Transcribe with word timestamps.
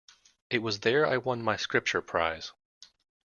It 0.49 0.63
was 0.63 0.79
there 0.79 1.05
I 1.05 1.17
won 1.17 1.43
my 1.43 1.55
Scripture 1.55 2.01
prize. 2.01 2.53